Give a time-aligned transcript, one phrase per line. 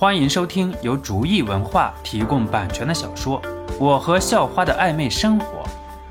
[0.00, 3.42] 欢迎收听由竹意文化提供版权的小说
[3.80, 5.64] 《我和校花的暧昧生活》，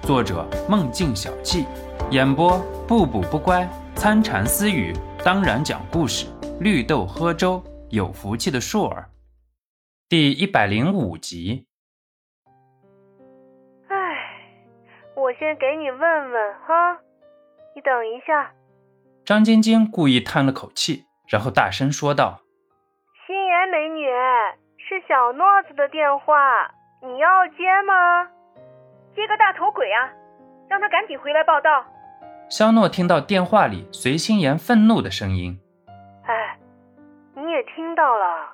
[0.06, 1.66] 作者梦境小憩，
[2.12, 3.66] 演播不补不乖、
[3.96, 6.28] 参禅私语，当然讲故事，
[6.60, 9.10] 绿豆喝粥，有福气的硕儿，
[10.10, 11.66] 第一百零五集。
[13.88, 13.96] 唉，
[15.16, 17.00] 我先给你问问哈，
[17.74, 18.52] 你等一下。
[19.24, 22.42] 张晶晶故意叹了口气，然后大声说道。
[24.18, 26.72] 心妍美女，是小诺子的电话，
[27.02, 28.26] 你要接吗？
[29.16, 30.10] 接个大头鬼啊！
[30.70, 31.86] 让他赶紧回来报道。
[32.50, 35.60] 肖诺听到电话里随心言愤怒的声音。
[36.26, 36.58] 哎，
[37.36, 38.50] 你也听到了，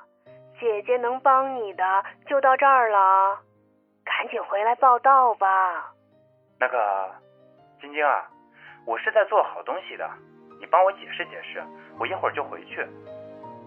[0.59, 1.83] 姐姐能帮你的
[2.27, 3.39] 就到这儿了，
[4.03, 5.93] 赶紧回来报道吧。
[6.59, 7.09] 那个，
[7.79, 8.27] 晶晶啊，
[8.85, 10.09] 我是在做好东西的，
[10.59, 11.63] 你帮我解释解释，
[11.99, 12.85] 我一会儿就回去。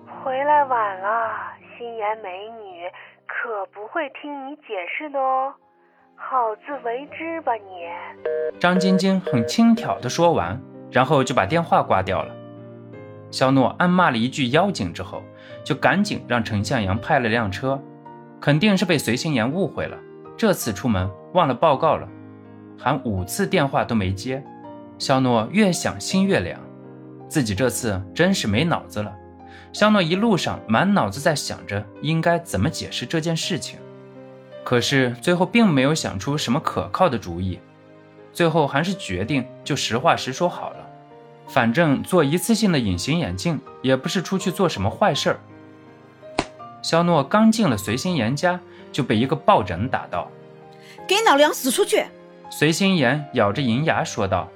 [0.07, 1.31] 回来晚了，
[1.77, 2.89] 心妍美女
[3.27, 5.53] 可不会听你解释的哦，
[6.15, 8.59] 好自为之吧你。
[8.59, 12.35] 张晶晶很轻佻的说完，然后就把电话挂掉了。
[13.31, 15.23] 肖诺暗骂了一句妖精之后，
[15.65, 17.81] 就赶紧让陈向阳派了辆车，
[18.41, 19.99] 肯定是被随心妍误会了，
[20.37, 22.09] 这次出门忘了报告了，
[22.79, 24.43] 喊五次电话都没接。
[24.99, 26.59] 肖诺越想心越凉，
[27.29, 29.13] 自己这次真是没脑子了。
[29.73, 33.79] 肖诺一路上满脑子在想着应该怎么解释这件事情，
[34.65, 37.59] 可是最后并没有想出什么可靠的主意，
[38.33, 40.77] 最后还是决定就实话实说好了。
[41.49, 45.41] 反正做一次性的隐形眼镜也不是出去做什么坏事儿。
[46.83, 48.59] 肖诺刚进了随心妍家，
[48.91, 50.29] 就被一个抱枕打到，
[51.07, 52.05] 给老娘死出去！
[52.51, 54.49] 随心妍咬着银牙说道。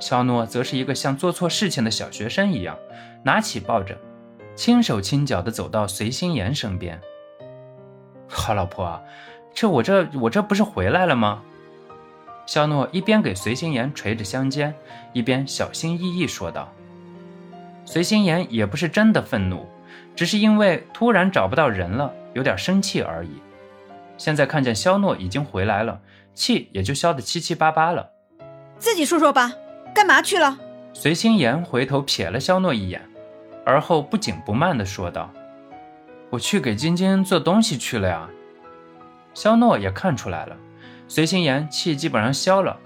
[0.00, 2.76] 肖诺则是一个像做错事情的小学生一样，
[3.22, 3.96] 拿起抱枕。
[4.54, 7.00] 轻手轻脚地走到随心妍身边。
[8.28, 9.02] 好老婆，
[9.54, 11.42] 这我这我这不是回来了吗？
[12.44, 14.74] 肖诺一边给随心妍捶着香肩，
[15.12, 16.70] 一边小心翼翼说道。
[17.84, 19.66] 随心妍也不是真的愤怒，
[20.14, 23.40] 只是因为突然找不到人了，有点生气而已。
[24.18, 26.00] 现在看见肖诺已经回来了，
[26.34, 28.10] 气也就消得七七八八了。
[28.78, 29.52] 自己说说吧，
[29.94, 30.58] 干嘛去了？
[30.92, 33.00] 随心妍回头瞥了肖诺一眼。
[33.64, 35.30] 而后不紧不慢地说道
[36.30, 38.28] ：“我去给晶晶做东西去了呀。”
[39.34, 40.56] 肖诺也看出来了，
[41.08, 42.76] 随心妍气基本上消了，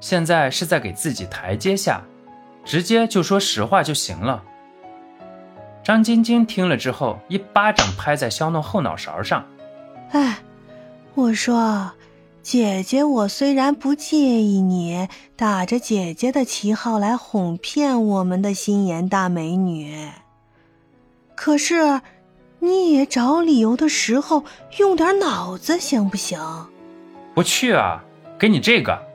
[0.00, 2.00] 现在是在给自己台阶下，
[2.64, 4.42] 直接就说实话就行了。
[5.82, 9.44] 张晶晶听了之后，一巴掌拍在肖诺后脑勺上
[10.12, 10.38] ：“哎，
[11.14, 11.92] 我说，
[12.42, 20.08] 姐姐，我虽然不介意你打着姐姐的旗号来哄骗我们的心妍大美女。”
[21.42, 22.02] 可是，
[22.58, 24.44] 你也找理由的时候
[24.76, 26.38] 用点脑子行不行？
[27.34, 28.04] 不去啊，
[28.38, 29.06] 给你这个。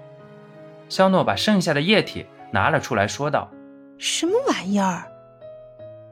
[0.90, 3.48] 肖诺把剩下的液体拿了出来说道
[4.00, 5.04] ：“什么玩意儿？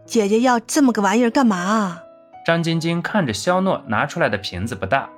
[0.06, 2.03] 姐姐要这么个玩意儿干嘛？”
[2.46, 5.09] 张晶晶看着肖诺拿出来的瓶子不大，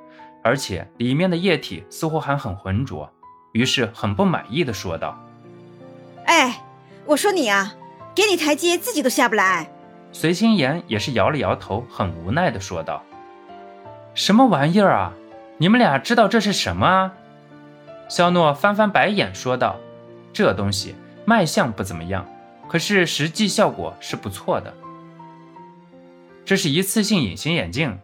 [0.45, 3.11] 而且里面的液体似乎还很浑浊，
[3.51, 5.22] 于是很不满意的说道
[6.23, 6.63] ：“哎，
[7.05, 7.75] 我说你啊，
[8.16, 9.69] 给你台阶自己都下不来。”
[10.18, 13.03] 随心妍也是摇了摇头，很无奈的说道
[14.16, 15.12] ：“什么玩意儿啊？
[15.58, 17.12] 你们俩知道这是什么啊？”
[18.08, 19.76] 肖诺翻翻白眼说道
[20.31, 20.96] ：“这东西
[21.26, 22.26] 卖相不怎么样，
[22.70, 24.74] 可是实际效果是不错的。
[26.46, 28.00] 这是一次性隐形眼镜，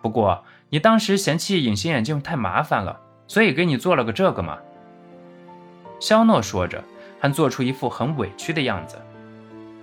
[0.00, 4.56] 不过你当时嫌弃隐形眼镜太麻烦了，所以给你做了个这个嘛。”
[5.98, 6.84] 肖诺说着，
[7.18, 8.96] 还做出一副很委屈的样子。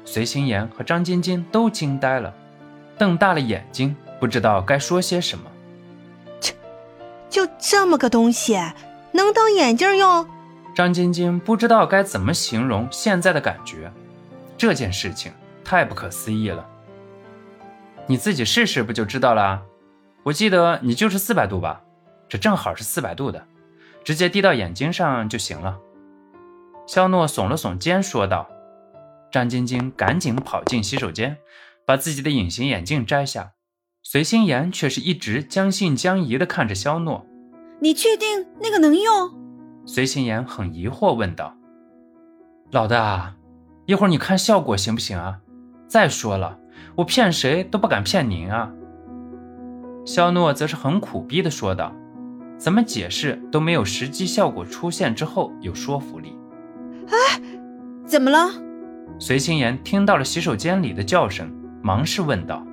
[0.06, 2.34] 随心妍和张晶晶都惊呆了，
[2.98, 5.50] 瞪大了眼睛，不知道该说些什么。
[6.40, 6.54] 切，
[7.30, 8.60] 就这么个东西，
[9.12, 10.28] 能当眼镜用？
[10.76, 13.92] 张晶晶不知道该怎么形容现在的感觉，
[14.58, 15.32] 这件事情
[15.64, 16.68] 太不可思议了。
[18.06, 19.62] 你自己试试不就知道了？
[20.24, 21.82] 我记得你就是四百度吧？
[22.28, 23.46] 这正好是四百度的，
[24.04, 25.78] 直接滴到眼睛上就行了。
[26.88, 28.50] 肖诺耸了耸肩，说道。
[29.34, 31.38] 张晶晶赶紧跑进洗手间，
[31.88, 33.54] 把自己的隐形眼镜摘下。
[34.04, 37.26] 随心妍却是一直将信将疑地看着肖诺
[37.82, 39.32] ：“你确定那个能用？”
[39.88, 41.58] 随心妍很疑惑问道
[42.70, 43.34] ：“老大，
[43.88, 45.40] 一会儿你看效果行不行啊？
[45.88, 46.60] 再说了，
[46.96, 48.72] 我骗谁都不敢骗您啊。”
[50.06, 51.92] 肖诺则是很苦逼地说道
[52.60, 56.38] ：“怎么解释都没有实际效果出现之后有说服力。”
[57.10, 57.42] 哎，
[58.06, 58.52] 怎么了？
[59.20, 61.50] 随心妍听到了洗手间里的叫声，
[61.82, 62.66] 忙是问道：“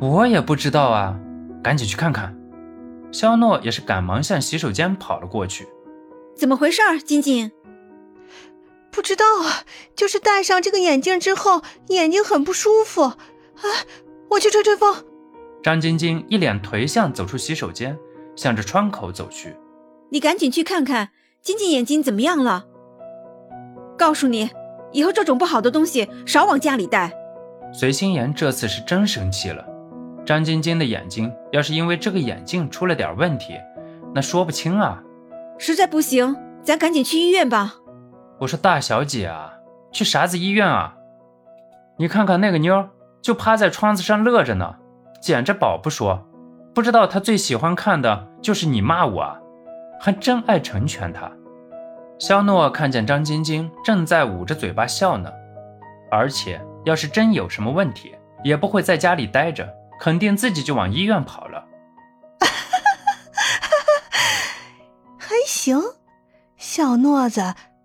[0.00, 1.18] 我也不知道啊，
[1.62, 2.36] 赶紧去看看。
[3.12, 5.66] 肖诺也是赶忙向洗手间跑了过去。
[6.36, 7.50] 怎么回事儿，晶晶？
[8.92, 9.64] 不知道啊，
[9.96, 13.02] 就是戴上这个眼镜之后，眼睛很不舒服。
[13.02, 13.16] 啊，
[14.30, 15.04] 我去吹吹风。
[15.62, 17.98] 张晶晶一脸颓相走出洗手间，
[18.36, 19.56] 向着窗口走去。
[20.10, 21.10] 你赶紧去看看
[21.42, 22.66] 晶晶眼睛怎么样了。
[23.98, 24.50] 告诉你，
[24.92, 27.12] 以后这种不好的东西少往家里带。
[27.72, 29.64] 随心妍这次是真生气了。
[30.24, 33.54] 张晶晶的眼睛要是因为这个眼镜出了点问题，
[34.14, 35.02] 那说不清啊。
[35.58, 37.74] 实在不行，咱赶紧去医院吧。
[38.38, 39.52] 我说大小姐啊，
[39.92, 40.94] 去啥子医院啊？
[41.96, 42.88] 你看看那个妞，
[43.22, 44.76] 就趴在窗子上乐着呢，
[45.20, 46.26] 捡着宝不说，
[46.74, 49.38] 不知道她最喜欢看的就是你骂我啊，
[50.00, 51.30] 还真爱成全她。
[52.20, 55.32] 肖诺看见张晶晶正在捂着嘴巴笑呢，
[56.10, 58.14] 而且要是真有什么问题，
[58.44, 59.66] 也不会在家里待着，
[59.98, 61.66] 肯定自己就往医院跑了。
[65.18, 65.80] 还行，
[66.56, 67.40] 小诺子。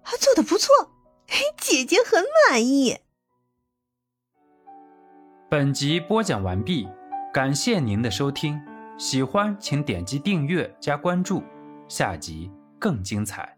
[0.08, 0.70] 还做的不错，
[1.58, 3.00] 姐姐很满意。
[5.50, 6.88] 本集播讲完毕，
[7.34, 8.62] 感谢您的收听，
[9.00, 11.44] 喜欢请点击订阅加关注，
[11.88, 13.55] 下集更精彩。